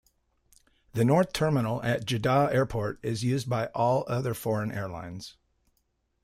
The 0.93 1.05
North 1.05 1.31
Terminal 1.31 1.79
at 1.83 2.07
Jeddah 2.07 2.49
airport 2.51 2.97
is 3.03 3.21
used 3.23 3.47
by 3.47 3.67
all 3.67 4.03
other 4.07 4.33
foreign 4.33 4.71
airlines. 4.71 5.35